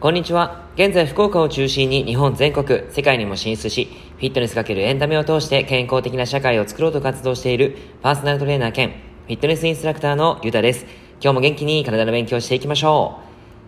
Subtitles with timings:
[0.00, 0.68] こんにちは。
[0.74, 10.84] 現在福岡を中心に日本全国、世界にも進出し、フィットネスかけるエンタメを通して健康的な社会を作ろうと活動しているパーソナルトレーナー兼フィットネスインストラクターのゆたです。
[11.22, 13.20] 今日も元気に体の勉強していきましょ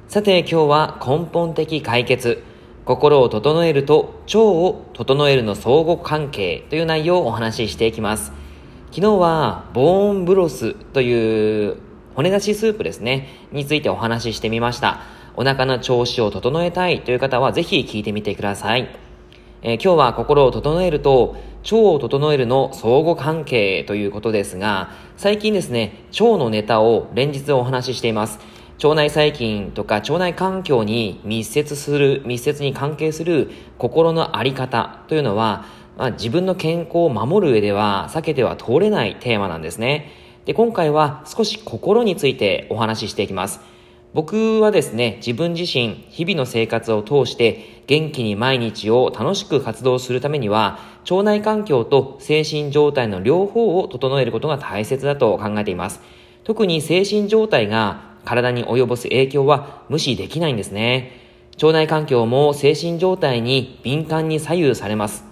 [0.09, 0.13] う。
[0.13, 2.45] さて今日は根本的解決。
[2.85, 8.42] 心を整えると腸を整えるの相互関係という内容をお話ししていきます。
[8.93, 11.79] 昨日はボーンブロスという
[12.15, 15.01] 骨出しスープですね、についてお話ししてみました。
[15.35, 18.95] お腹の調子を整えたいという方はぜひ聞いてみてください。
[19.63, 28.41] えー、今日は心を整えると腸を整えるの相互関係ということですが、最近ですね、腸のネタを連日お話ししています。
[28.85, 35.65] 腸内細菌とか腸内環境に密接する、密接に関係する心のあり方というのは、
[35.97, 40.11] まあ、自分の健康を守る上では避けては通れないテーマなんですね。
[40.45, 43.61] で、今回は少し心についてお話ししていきます。
[44.15, 50.79] 僕はですね、自分自身、日々の生活を通して元気に毎日を楽しく活動するためには、
[51.11, 56.01] 腸内環境と精神状態の両方を整えることが大切だと考えています。
[56.45, 61.13] 特に精神状態が体に及ぼす影響は無視できないんですね。
[61.63, 65.32] 腸内環境も精神状態に敏感に左右されます。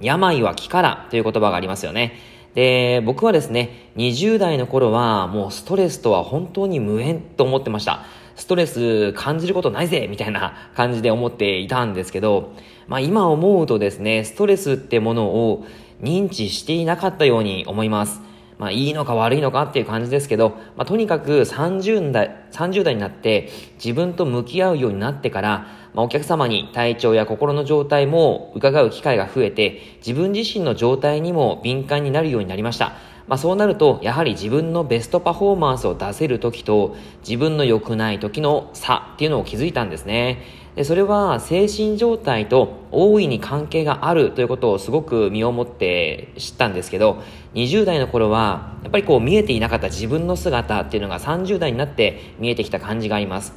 [0.00, 2.14] 病は気からという言葉がありますよね。
[2.54, 8.04] で、僕はですね、20代の頃はもうストレスとは本当に無縁と思ってました。
[8.34, 12.52] ストレス感じることないぜみたいな感じで思っていたんですけど、
[12.86, 15.66] まあ今思うとですね、ストレスってものを
[16.02, 18.20] 認知していなかったように思います。
[18.58, 23.50] まあいいのか悪いのかっていう感じですけど、まあとにかく30代、30代になって
[23.82, 32.92] 自分と向き合うようになってから、まあ、お客様に体調や心の状態も伺う機会が増えて、自分自身の状態にも敏感になるようになりました。
[33.26, 40.42] まあ、そうなると、やはり自分のベストパフォーマンスを出せる時と、自分の良くない時の差っていうのを気づいたんですね。
[40.84, 47.22] それは精神状態と大いに関係があるということをすごく身をもって知ったんですけど、
[47.54, 53.54] 20代の頃は、やっぱりこう見えていなかった自分の姿っていうのが30代になって見えてきた感じがあります。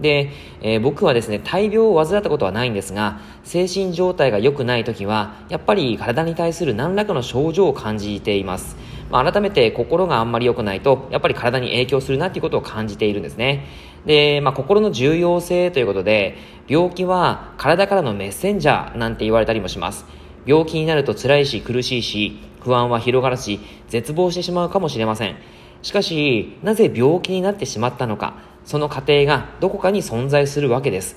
[0.00, 0.30] で、
[0.62, 8.76] えー、僕はですね、大病を患ったことはないんですが、精神状態が良くない時は、やっぱり体に対する何らかの症状を感じています。
[9.10, 13.66] まあ、改めて心があんまり良くないと、やっぱり体に影響するなっていうことを感じているんですね。
[14.06, 16.36] で、まあ、心の重要性ということで、
[16.68, 20.06] 病気は体からのメッセンジャーなんて言われたりもします。
[20.46, 25.36] 病気になると辛いし苦しいし、不安は広がるし、絶望してしまうかもしれません。
[25.82, 28.34] しかし、なぜ病気になってしまったのか、
[28.64, 31.16] その過程がどこかに存在するわけです。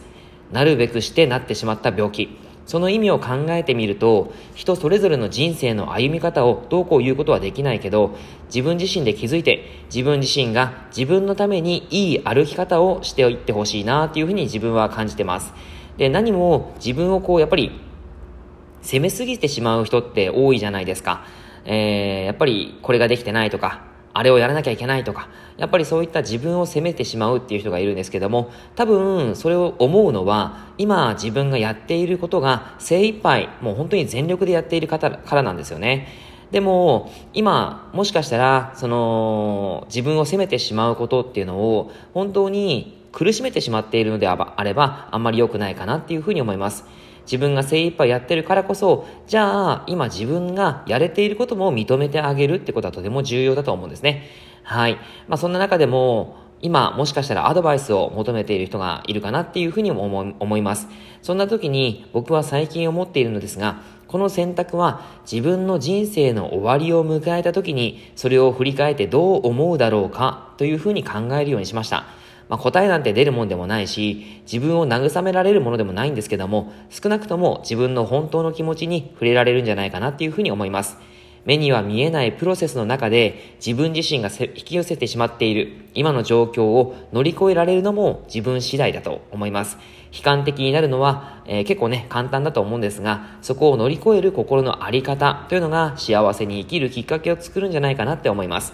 [0.52, 2.38] なるべくしてなってしまった病気。
[2.66, 8.16] その意味を考えてみると、人それぞれの人生の歩み方をどうこう言うことはできないけど、
[8.48, 15.54] 自分自身で気づいて、自分自身が自分のためにいい歩き方をしていってほしいなっていうふうに自分は感じてます。
[15.98, 17.72] で、何も自分をこう、やっぱり、
[18.82, 21.26] 責めすぎてしまう人って多いじゃないですか。
[21.66, 36.08] えー、やっぱりこれができてないとか、あれをやらなきゃいけないとか、やっぱりそういった自分を責めてしまうっていう人がいるんですけども、多分それを思うのは、今自分がやっていることが精一杯、もう本当に全力でやっている方からなんですよね。
[36.52, 46.86] でも、今、もしかしたら、その、自分を責めてしまうことっていうのを、本当に苦しめてしまっているのであれば、あんまり良くないかなっていうふうに思います。
[47.26, 54.24] 自分が精一杯やってるからこそ、じゃあ、今自分がやれていることも認めてあげるってことはとても重要だと思うんですね。
[54.64, 54.96] はい。
[55.28, 60.06] まあ、そんな中でも、今、もしかしたらアドバイスを求めている人がいるかなっていうふうにも
[60.40, 60.88] 思います。
[61.22, 72.06] そんな時に僕は最近思っているのですが、この選択は自分の人生の終わりを迎えた時にそれを振り返ってどう思うだろうかというふうに考えるようにしました。
[72.50, 80.98] まあ、答えなんて出るもんでもないし、自分を慰められるものでもないんですけども、少なくとも自分の本当の気持ちに触れられるんじゃないかなっていうふうに思います。
[81.46, 89.78] 目には見えないプロセスの中で自分自身が引き寄せてしまっている今の状況を乗り越えられるのも自分次第だと思います。
[90.14, 98.74] 悲観的になるのは、えー、結構ね、簡単だと思うんですが、そこを乗り越える心のあり方というのが幸せに生きるきっかけを作るんじゃないかなって思います。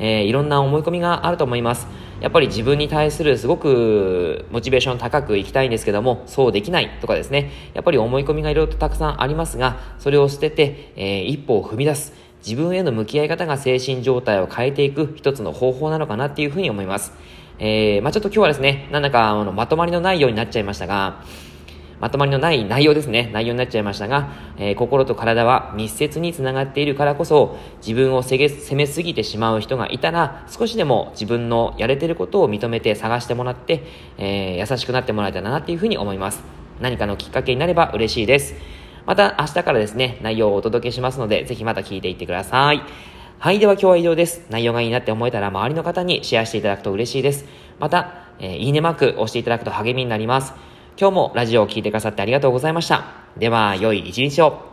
[0.00, 1.86] えー、いろんな思い込みがあると思います。
[2.20, 12.12] やっぱり自分に対するすごくモチベーション高くいきたいんですけども、そうできないとかですね、やっぱり思い込みがいろいろとたくさんありますが、それを捨てて、えー、一歩を踏み出す。
[12.46, 17.12] 自分への向き合い方が精神状態を変えていく一つの方法なのかなっていうふうに思います。
[17.58, 21.22] えー、まあちょっと今日はですね、なんだかあのまとまりのないようになっちゃいましたが、
[22.00, 33.84] まとまりのない内容ですね、内容になっちゃいましたが、えー、心と体は密接につながっているからこそ、自分を責めすぎてしまう人がいたら、少しでも自分のやれてることを認めて探してもらって、
[34.16, 36.42] えー、優しくなってもらえたらなっていうふうに思います。
[36.80, 38.54] 何かのきっかけになれば嬉しいです。
[39.04, 42.82] また明日からですね、内容をお届けしますので、ぜひまた聞いていってください。
[43.38, 44.46] はい、では今日は以上です。
[44.50, 47.46] 内容がいいなって思えたら周りの方にシェアしていただくと嬉しいです。
[47.78, 50.69] また、えー、いいねマーク押していただくと励みになります。
[51.00, 53.04] 今日もラジオを聴いてくださってありがとうございました。
[53.38, 54.69] では、良い一日を。